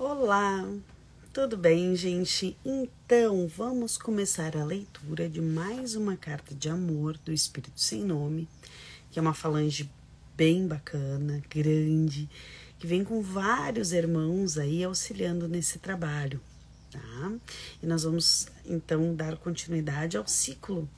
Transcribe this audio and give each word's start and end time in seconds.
Olá, 0.00 0.64
tudo 1.32 1.56
bem, 1.56 1.96
gente? 1.96 2.56
Então 2.64 3.48
vamos 3.48 3.98
começar 3.98 4.56
a 4.56 4.64
leitura 4.64 5.28
de 5.28 5.40
mais 5.40 5.96
uma 5.96 6.16
carta 6.16 6.54
de 6.54 6.68
amor 6.68 7.18
do 7.18 7.32
Espírito 7.32 7.80
Sem 7.80 8.04
Nome, 8.04 8.48
que 9.10 9.18
é 9.18 9.22
uma 9.22 9.34
falange 9.34 9.90
bem 10.36 10.68
bacana, 10.68 11.42
grande, 11.50 12.30
que 12.78 12.86
vem 12.86 13.02
com 13.02 13.20
vários 13.20 13.90
irmãos 13.90 14.56
aí 14.56 14.84
auxiliando 14.84 15.48
nesse 15.48 15.80
trabalho, 15.80 16.40
tá? 16.92 17.32
E 17.82 17.86
nós 17.86 18.04
vamos 18.04 18.46
então 18.64 19.16
dar 19.16 19.36
continuidade 19.36 20.16
ao 20.16 20.28
ciclo 20.28 20.88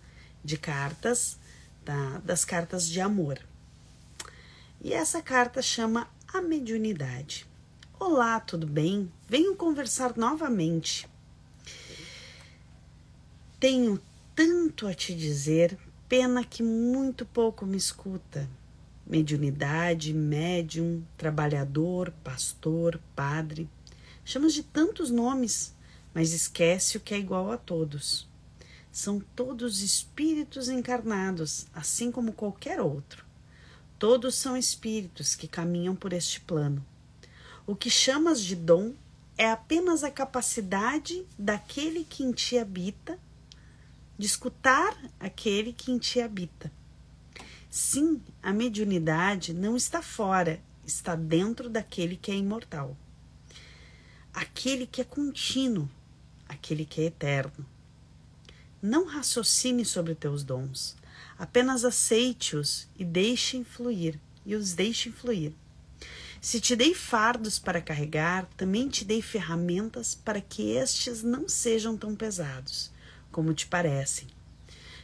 de 0.44 0.58
cartas, 0.58 1.38
tá? 1.86 2.20
das 2.22 2.44
cartas 2.44 2.86
de 2.86 3.00
amor. 3.00 3.40
E 4.78 4.92
essa 4.92 5.22
carta 5.22 5.62
chama 5.62 6.06
a 6.28 6.42
mediunidade. 6.42 7.48
Olá, 8.02 8.40
tudo 8.40 8.66
bem? 8.66 9.12
Venho 9.28 9.54
conversar 9.54 10.16
novamente. 10.16 11.06
Tenho 13.60 14.00
tanto 14.34 14.86
a 14.86 14.94
te 14.94 15.14
dizer, 15.14 15.78
pena 16.08 16.42
que 16.42 16.62
muito 16.62 17.26
pouco 17.26 17.66
me 17.66 17.76
escuta. 17.76 18.48
Mediunidade, 19.06 20.14
médium, 20.14 21.02
trabalhador, 21.18 22.10
pastor, 22.24 22.98
padre. 23.14 23.68
Chamas 24.24 24.54
de 24.54 24.62
tantos 24.62 25.10
nomes, 25.10 25.76
mas 26.14 26.32
esquece 26.32 26.96
o 26.96 27.00
que 27.00 27.12
é 27.12 27.18
igual 27.18 27.52
a 27.52 27.58
todos. 27.58 28.26
São 28.90 29.20
todos 29.36 29.82
espíritos 29.82 30.70
encarnados, 30.70 31.66
assim 31.74 32.10
como 32.10 32.32
qualquer 32.32 32.80
outro. 32.80 33.26
Todos 33.98 34.36
são 34.36 34.56
espíritos 34.56 35.34
que 35.34 35.46
caminham 35.46 35.94
por 35.94 36.14
este 36.14 36.40
plano 36.40 36.82
o 37.66 37.76
que 37.76 37.90
chamas 37.90 38.42
de 38.42 38.56
dom 38.56 38.94
é 39.36 39.50
apenas 39.50 40.04
a 40.04 40.10
capacidade 40.10 41.24
daquele 41.38 42.04
que 42.04 42.22
em 42.22 42.32
ti 42.32 42.58
habita 42.58 43.18
de 44.18 44.26
escutar 44.26 44.94
aquele 45.18 45.72
que 45.72 45.90
em 45.90 45.98
ti 45.98 46.20
habita. 46.20 46.70
Sim, 47.70 48.20
a 48.42 48.52
mediunidade 48.52 49.54
não 49.54 49.76
está 49.76 50.02
fora, 50.02 50.60
está 50.84 51.14
dentro 51.14 51.70
daquele 51.70 52.16
que 52.16 52.30
é 52.30 52.34
imortal. 52.34 52.96
Aquele 54.34 54.86
que 54.86 55.00
é 55.00 55.04
contínuo, 55.04 55.88
aquele 56.46 56.84
que 56.84 57.00
é 57.00 57.04
eterno. 57.04 57.64
Não 58.82 59.06
raciocine 59.06 59.84
sobre 59.84 60.14
teus 60.14 60.42
dons, 60.44 60.96
apenas 61.38 61.84
aceite-os 61.84 62.88
e 62.98 63.04
deixe 63.04 63.64
fluir, 63.64 64.18
e 64.44 64.54
os 64.54 64.74
deixe 64.74 65.10
fluir. 65.10 65.52
Se 66.40 66.58
te 66.58 66.74
dei 66.74 66.94
fardos 66.94 67.58
para 67.58 67.82
carregar, 67.82 68.48
também 68.56 68.88
te 68.88 69.04
dei 69.04 69.20
ferramentas 69.20 70.14
para 70.14 70.40
que 70.40 70.70
estes 70.70 71.22
não 71.22 71.46
sejam 71.46 71.98
tão 71.98 72.16
pesados 72.16 72.90
como 73.30 73.52
te 73.52 73.66
parecem. 73.66 74.26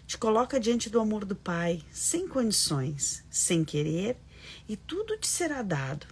Te 0.07 0.17
coloca 0.17 0.59
diante 0.59 0.89
do 0.89 0.99
amor 0.99 1.27
do 1.27 1.37
Pai, 1.37 1.83
sem 1.93 2.27
condições, 2.27 3.23
sem 3.29 3.65
querer, 3.65 4.17
e 4.67 4.77
tudo 4.77 5.19
te 5.19 5.27
será 5.27 5.61
dado. 5.61 6.07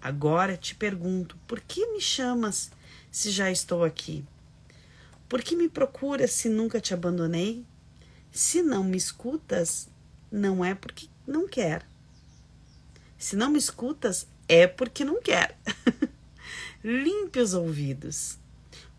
Agora 0.00 0.56
te 0.56 0.74
pergunto: 0.76 1.36
por 1.48 1.60
que 1.60 1.86
me 1.88 2.00
chamas 2.00 2.70
se 3.10 3.30
já 3.30 3.50
estou 3.50 3.82
aqui? 3.82 4.24
Por 5.28 5.42
que 5.42 5.56
me 5.56 5.68
procuras 5.68 6.30
se 6.30 6.48
nunca 6.48 6.80
te 6.80 6.94
abandonei? 6.94 7.64
Se 8.30 8.62
não 8.62 8.84
me 8.84 8.96
escutas, 8.96 9.88
não 10.30 10.64
é 10.64 10.74
porque 10.76 11.08
não 11.26 11.48
quer. 11.48 11.84
Se 13.18 13.36
não 13.36 13.50
me 13.50 13.58
escutas, 13.58 14.26
é 14.50 14.66
porque 14.66 15.04
não 15.04 15.22
quer. 15.22 15.56
Limpe 16.82 17.38
os 17.38 17.54
ouvidos, 17.54 18.36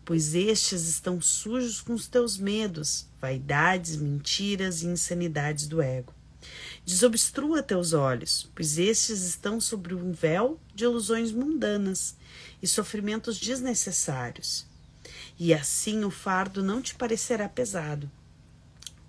pois 0.02 0.34
estes 0.34 0.88
estão 0.88 1.20
sujos 1.20 1.82
com 1.82 1.92
os 1.92 2.08
teus 2.08 2.38
medos, 2.38 3.06
vaidades, 3.20 3.96
mentiras 3.96 4.82
e 4.82 4.86
insanidades 4.86 5.66
do 5.66 5.82
ego. 5.82 6.14
Desobstrua 6.86 7.62
teus 7.62 7.92
olhos, 7.92 8.50
pois 8.54 8.78
estes 8.78 9.20
estão 9.20 9.60
sobre 9.60 9.94
um 9.94 10.10
véu 10.10 10.58
de 10.74 10.84
ilusões 10.84 11.30
mundanas 11.30 12.16
e 12.62 12.66
sofrimentos 12.66 13.38
desnecessários. 13.38 14.66
E 15.38 15.52
assim 15.52 16.02
o 16.02 16.10
fardo 16.10 16.62
não 16.62 16.80
te 16.80 16.94
parecerá 16.94 17.46
pesado. 17.46 18.10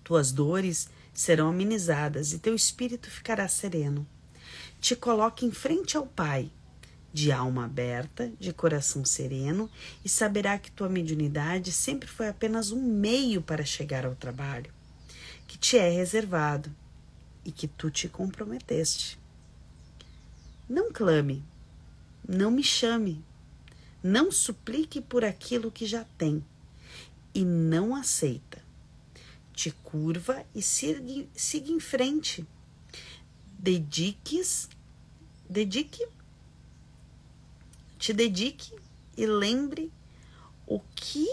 Tuas 0.04 0.34
dores 0.34 0.90
serão 1.14 1.48
amenizadas 1.48 2.34
e 2.34 2.40
teu 2.40 2.54
espírito 2.54 3.10
ficará 3.10 3.48
sereno 3.48 4.06
te 4.84 4.98
coloque 4.98 5.46
em 5.46 5.52
frente 5.52 5.96
ao 5.96 6.06
Pai, 6.06 6.52
de 7.14 7.32
alma 7.32 7.64
aberta, 7.64 8.30
de 8.38 8.52
coração 8.52 9.06
sereno, 9.06 9.70
e 10.04 10.10
saberá 10.10 10.60
que 10.60 10.70
tua 10.70 10.90
mediunidade 10.90 11.72
sempre 11.72 12.06
foi 12.06 12.28
apenas 12.28 12.70
um 12.70 12.82
meio 12.82 13.42
para 13.42 13.64
chegar 13.64 14.06
ao 14.06 14.14
trabalho, 14.14 14.74
que 15.48 15.58
te 15.58 15.78
é 15.78 15.90
reservado 15.90 16.70
e 17.46 17.52
que 17.52 17.66
tu 17.66 17.90
te 17.90 18.10
comprometeste. 18.10 19.18
Não 20.68 20.92
clame, 20.92 21.42
não 22.28 22.52
me 22.52 22.62
chame, 22.62 23.24
não 24.04 24.34
suplique 24.34 25.00
por 25.00 25.24
aquilo 25.24 25.72
que 25.72 25.86
já 25.86 26.04
tem 26.18 26.44
e 27.34 27.46
não 27.46 27.96
aceita. 27.96 28.62
Te 29.54 29.72
curva 29.72 30.44
e 30.54 30.62
siga, 30.62 31.72
em 31.72 31.80
frente 31.80 32.46
dediques, 33.64 34.68
dedique, 35.53 36.06
te 38.00 38.12
dedique 38.12 38.74
e 39.16 39.25
lembre 39.28 39.91
o 40.66 40.80
que 40.96 41.28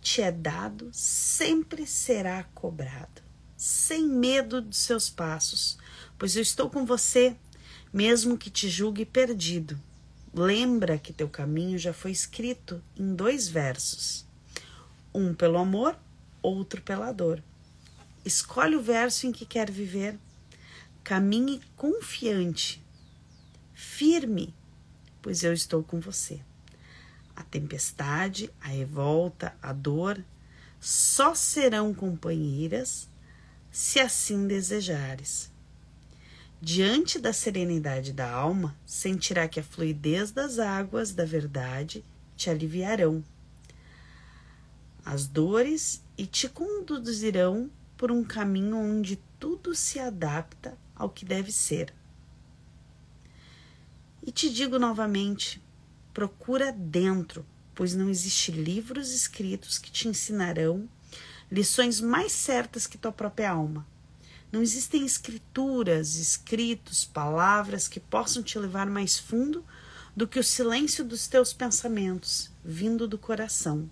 te 0.00 0.22
é 0.22 0.32
dado 0.32 0.88
sempre 0.92 1.86
será 1.86 2.44
cobrado, 2.54 3.20
sem 3.54 4.08
medo 4.08 4.62
dos 4.62 4.78
seus 4.78 5.10
passos, 5.10 5.76
pois 6.18 6.34
eu 6.36 6.42
estou 6.42 6.70
com 6.70 6.86
você, 6.86 7.36
mesmo 7.92 8.38
que 8.38 8.48
te 8.48 8.68
julgue 8.68 9.04
perdido. 9.04 9.78
Lembra 10.32 10.98
que 10.98 11.12
teu 11.12 11.28
caminho 11.28 11.78
já 11.78 11.92
foi 11.92 12.10
escrito 12.10 12.82
em 12.96 13.14
dois 13.14 13.46
versos, 13.46 14.24
um 15.12 15.34
pelo 15.34 15.58
amor, 15.58 15.98
outro 16.40 16.80
pela 16.80 17.12
dor. 17.12 17.42
Escolhe 18.24 18.74
o 18.74 18.82
verso 18.82 19.26
em 19.26 19.32
que 19.32 19.44
quer 19.44 19.70
viver 19.70 20.18
Caminhe 21.06 21.60
confiante, 21.76 22.82
firme, 23.86 24.54
pois 25.22 25.42
eu 25.42 25.52
estou 25.52 25.82
com 25.82 26.00
você. 26.00 26.40
A 27.34 27.42
tempestade, 27.42 28.50
a 28.60 28.68
revolta, 28.68 29.54
a 29.62 29.72
dor 29.72 30.22
só 30.80 31.34
serão 31.34 31.94
companheiras 31.94 33.08
se 33.70 34.00
assim 34.00 34.46
desejares. 34.46 35.50
Diante 36.60 37.18
da 37.18 37.32
serenidade 37.32 38.12
da 38.12 38.30
alma, 38.30 38.76
sentirá 38.84 39.46
que 39.46 39.60
a 39.60 39.64
fluidez 39.64 40.30
das 40.30 40.58
águas 40.58 41.12
da 41.12 41.24
verdade 41.24 42.04
te 42.36 42.50
aliviarão 42.50 43.22
as 45.06 45.28
dores 45.28 46.02
e 46.18 46.26
te 46.26 46.48
conduzirão 46.48 47.70
por 47.96 48.10
um 48.10 48.24
caminho 48.24 48.76
onde 48.76 49.16
tudo 49.38 49.72
se 49.72 50.00
adapta 50.00 50.76
ao 50.96 51.08
que 51.08 51.24
deve 51.24 51.52
ser. 51.52 51.94
E 54.26 54.32
te 54.32 54.50
digo 54.50 54.76
novamente: 54.76 55.62
procura 56.12 56.72
dentro, 56.72 57.46
pois 57.74 57.94
não 57.94 58.10
existe 58.10 58.50
livros 58.50 59.12
escritos 59.12 59.78
que 59.78 59.90
te 59.90 60.08
ensinarão 60.08 60.88
lições 61.50 62.00
mais 62.00 62.32
certas 62.32 62.88
que 62.88 62.98
tua 62.98 63.12
própria 63.12 63.52
alma. 63.52 63.86
Não 64.50 64.62
existem 64.62 65.06
escrituras, 65.06 66.16
escritos, 66.16 67.04
palavras 67.04 67.86
que 67.86 68.00
possam 68.00 68.42
te 68.42 68.58
levar 68.58 68.86
mais 68.86 69.16
fundo 69.16 69.64
do 70.16 70.26
que 70.26 70.40
o 70.40 70.44
silêncio 70.44 71.04
dos 71.04 71.28
teus 71.28 71.52
pensamentos, 71.52 72.50
vindo 72.64 73.06
do 73.06 73.18
coração. 73.18 73.88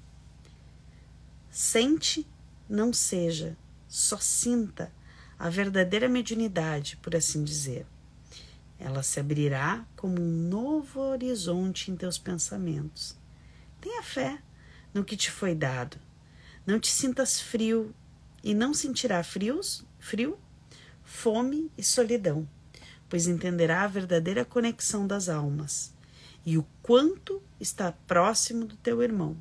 Sente, 1.51 2.27
não 2.69 2.93
seja, 2.93 3.57
só 3.87 4.19
sinta 4.19 4.93
a 5.39 5.49
verdadeira 5.49 6.09
mediunidade, 6.09 6.97
por 6.97 7.15
assim 7.15 7.45
dizer. 7.45 7.87
Ela 8.85 9.03
se 9.03 9.19
abrirá 9.19 9.83
como 9.97 10.21
um 10.21 10.49
novo 10.49 11.01
horizonte 11.01 11.91
em 11.91 11.97
teus 11.97 12.19
pensamentos. 12.19 13.17
Tenha 13.81 14.03
fé 14.03 14.43
no 14.93 15.03
que 15.03 15.17
te 15.17 15.31
foi 15.31 15.55
dado. 15.55 15.97
Não 16.67 16.79
te 16.79 16.91
sintas 16.91 17.41
frio 17.41 17.95
e 18.43 18.53
não 18.53 18.75
sentirá 18.75 19.25
frios, 19.25 19.87
frio, 19.99 20.39
fome 21.03 21.73
e 21.79 21.83
solidão, 21.83 22.47
pois 23.09 23.27
entenderá 23.27 23.85
a 23.85 23.89
verdadeira 23.89 24.45
conexão 24.45 25.07
das 25.07 25.31
almas 25.31 25.95
e 26.45 26.59
o 26.59 26.67
quanto 26.83 27.43
está 27.59 27.91
próximo 27.91 28.67
do 28.67 28.77
teu 28.77 29.03
irmão. 29.03 29.35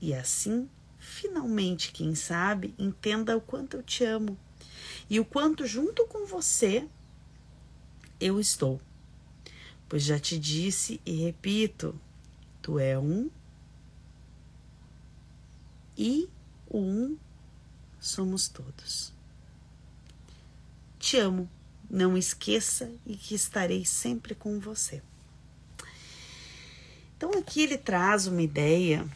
E 0.00 0.14
assim, 0.14 0.70
finalmente, 0.98 1.92
quem 1.92 2.14
sabe, 2.14 2.74
entenda 2.78 3.36
o 3.36 3.42
quanto 3.42 3.76
eu 3.76 3.82
te 3.82 4.04
amo 4.04 4.38
e 5.10 5.20
o 5.20 5.24
quanto 5.24 5.66
junto 5.66 6.06
com 6.06 6.24
você 6.24 6.88
eu 8.20 8.40
estou. 8.40 8.80
Pois 9.88 10.02
já 10.02 10.18
te 10.18 10.38
disse 10.38 11.00
e 11.06 11.12
repito, 11.24 11.98
Tu 12.66 12.80
é 12.80 12.98
um 12.98 13.30
e 15.96 16.28
o 16.68 16.80
um 16.80 17.16
somos 18.00 18.48
todos. 18.48 19.12
Te 20.98 21.16
amo, 21.16 21.48
não 21.88 22.16
esqueça 22.16 22.90
e 23.06 23.16
que 23.16 23.36
estarei 23.36 23.84
sempre 23.84 24.34
com 24.34 24.58
você. 24.58 25.00
Então 27.16 27.30
aqui 27.38 27.62
ele 27.62 27.78
traz 27.78 28.26
uma 28.26 28.42
ideia 28.42 29.06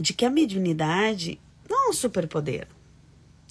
de 0.00 0.14
que 0.14 0.24
a 0.24 0.30
mediunidade 0.30 1.38
não 1.68 1.88
é 1.88 1.90
um 1.90 1.92
superpoder. 1.92 2.66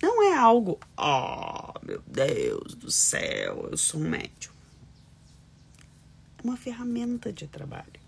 Não 0.02 0.24
é 0.24 0.36
algo, 0.36 0.80
oh 0.98 1.77
meu 1.88 2.04
Deus 2.06 2.76
do 2.76 2.92
céu, 2.92 3.70
eu 3.72 3.78
sou 3.78 4.02
um 4.02 4.10
médium. 4.10 4.52
É 6.38 6.44
uma 6.44 6.58
ferramenta 6.58 7.32
de 7.32 7.48
trabalho. 7.48 8.02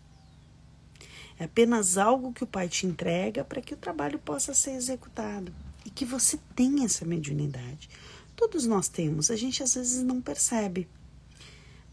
É 1.40 1.46
apenas 1.46 1.98
algo 1.98 2.34
que 2.34 2.44
o 2.44 2.48
pai 2.48 2.68
te 2.68 2.86
entrega 2.86 3.46
para 3.46 3.62
que 3.62 3.74
o 3.74 3.78
trabalho 3.78 4.20
possa 4.20 4.54
ser 4.54 4.72
executado 4.72 5.54
e 5.86 5.90
que 5.90 6.04
você 6.04 6.38
tenha 6.54 6.86
essa 6.86 7.06
mediunidade. 7.06 7.90
Todos 8.36 8.66
nós 8.66 8.90
temos, 8.90 9.32
a 9.32 9.38
gente 9.38 9.64
às 9.64 9.76
vezes 9.76 10.04
não 10.04 10.22
percebe, 10.22 10.86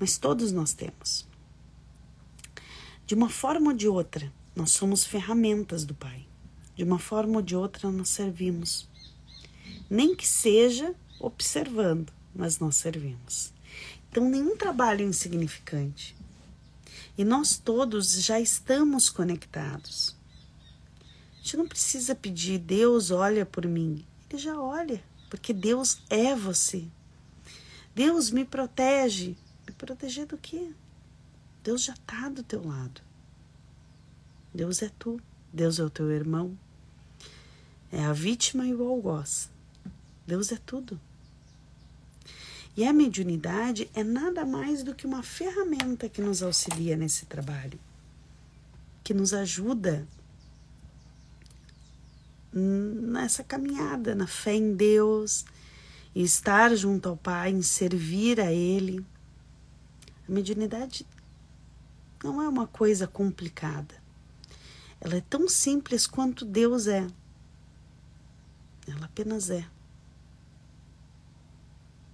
mas 0.01 0.19
todos 0.19 0.51
nós 0.51 0.73
temos. 0.73 1.25
De 3.07 3.15
uma 3.15 3.29
forma 3.29 3.71
ou 3.71 3.77
de 3.77 3.87
outra, 3.87 4.33
nós 4.57 4.73
somos 4.73 5.05
ferramentas 5.05 5.85
do 5.85 5.95
Pai. 5.95 6.27
De 6.75 6.83
uma 6.83 6.99
forma 6.99 7.37
ou 7.37 7.43
de 7.43 7.55
outra, 7.55 7.89
nós 7.93 8.09
servimos. 8.09 8.89
Nem 9.89 10.17
que 10.17 10.27
seja 10.27 10.93
observando, 11.19 12.13
mas 12.35 12.59
nós 12.59 12.77
servimos. 12.77 13.53
Então, 14.11 14.29
nenhum 14.29 14.57
trabalho 14.57 15.03
é 15.03 15.09
insignificante. 15.09 16.17
E 17.19 17.25
nós 17.25 17.57
todos 17.57 18.13
já 18.23 18.41
estamos 18.41 19.09
conectados. 19.09 20.15
A 21.33 21.37
gente 21.43 21.57
não 21.57 21.69
precisa 21.69 22.15
pedir, 22.15 22.59
Deus 22.59 23.11
olha 23.11 23.47
por 23.47 23.67
mim. 23.67 24.05
Ele 24.29 24.39
já 24.39 24.61
olha, 24.61 25.03
porque 25.31 25.53
Deus 25.53 25.99
é 26.11 26.35
você. 26.35 26.85
Deus 27.95 28.31
me 28.31 28.45
protege. 28.45 29.37
Me 29.67 29.73
proteger 29.73 30.27
do 30.27 30.37
quê? 30.37 30.73
Deus 31.65 31.83
já 31.83 31.95
está 31.95 32.29
do 32.29 32.43
teu 32.43 32.67
lado. 32.67 33.01
Deus 34.55 34.83
é 34.83 34.91
tu, 34.99 35.21
Deus 35.53 35.79
é 35.79 35.85
o 35.85 35.91
teu 35.91 36.11
irmão. 36.11 36.57
É 37.91 38.05
a 38.05 38.13
vítima 38.13 38.67
e 38.67 38.75
o 38.75 38.87
algoz. 38.87 39.51
Deus 40.27 40.53
é 40.53 40.57
tudo. 40.57 41.01
E 42.77 42.85
a 42.85 42.93
mediunidade 42.93 43.91
é 43.95 44.05
nada 44.05 44.45
mais 44.45 44.83
do 44.83 44.95
que 44.95 45.07
uma 45.07 45.23
ferramenta 45.23 46.09
que 46.09 46.21
nos 46.21 46.43
auxilia 46.43 46.97
nesse 46.97 47.25
trabalho, 47.25 47.81
que 49.03 49.15
nos 49.15 49.33
ajuda 49.33 50.07
nessa 52.53 53.43
caminhada, 53.43 54.15
na 54.15 54.27
fé 54.27 54.55
em 54.55 54.75
Deus, 54.75 55.45
e 56.15 56.23
estar 56.23 56.75
junto 56.75 57.09
ao 57.09 57.17
Pai, 57.17 57.51
em 57.51 57.63
servir 57.63 58.41
a 58.41 58.53
Ele. 58.53 59.05
A 60.29 60.33
mediunidade 60.33 61.07
não 62.23 62.43
é 62.43 62.49
uma 62.49 62.67
coisa 62.67 63.07
complicada. 63.07 63.95
Ela 65.01 65.17
é 65.17 65.21
tão 65.21 65.49
simples 65.49 66.07
quanto 66.07 66.45
Deus 66.45 66.87
é. 66.87 67.07
Ela 68.87 69.07
apenas 69.07 69.51
é. 69.51 69.67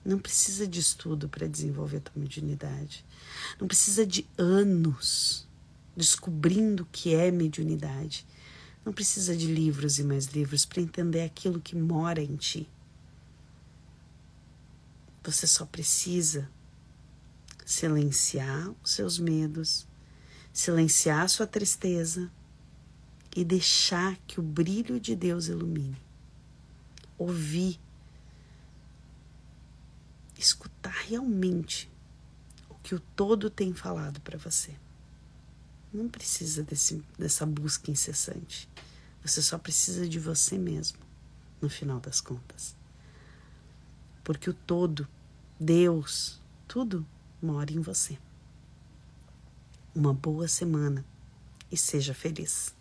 Não 0.05 0.19
precisa 0.19 0.67
de 0.67 0.81
estudo 0.81 1.29
para 1.29 1.47
desenvolver 1.47 2.01
tua 2.01 2.21
mediunidade. 2.21 3.05
Não 3.61 3.69
precisa 3.69 4.05
de 4.05 4.27
anos 4.37 5.47
descobrindo 5.97 6.83
o 6.83 6.87
que 6.87 7.15
é 7.15 7.31
mediunidade. 7.31 8.27
Não 8.85 8.93
precisa 8.93 9.37
de 9.37 9.47
livros 9.47 9.99
e 9.99 10.05
mais 10.05 10.27
livros 10.27 10.65
para 10.65 10.83
entender 10.83 11.23
aquilo 11.23 11.61
que 11.61 11.77
mora 11.77 12.21
em 12.21 12.35
ti. 12.37 12.69
Você 15.23 15.47
só 15.47 15.65
precisa 15.65 16.51
silenciar 17.65 18.75
os 18.83 18.91
seus 18.91 19.19
medos, 19.21 19.87
silenciar 20.53 21.23
a 21.23 21.29
sua 21.29 21.47
tristeza 21.47 22.31
e 23.37 23.45
deixar 23.45 24.17
que 24.27 24.41
o 24.41 24.43
brilho 24.43 24.99
de 24.99 25.15
Deus 25.15 25.47
ilumine. 25.47 25.97
Ouvir, 27.17 27.79
escutar 30.37 31.02
realmente 31.13 31.91
o 32.69 32.75
que 32.77 32.95
o 32.95 33.01
todo 33.01 33.51
tem 33.51 33.75
falado 33.75 34.21
para 34.23 34.39
você. 34.39 34.75
Não 35.93 36.09
precisa 36.09 36.63
desse, 36.63 37.05
dessa 37.19 37.45
busca 37.45 37.91
incessante. 37.91 38.69
Você 39.23 39.43
só 39.43 39.59
precisa 39.59 40.09
de 40.09 40.19
você 40.19 40.57
mesmo, 40.57 40.99
no 41.61 41.69
final 41.69 42.01
das 42.01 42.21
contas. 42.21 42.75
Porque 44.25 44.49
o 44.49 44.55
todo, 44.55 45.07
Deus, 45.61 46.41
tudo 46.67 47.07
mora 47.43 47.71
em 47.71 47.81
você 47.81 48.19
uma 49.95 50.15
boa 50.15 50.49
semana 50.49 51.05
e 51.71 51.77
seja 51.77 52.15
feliz. 52.15 52.75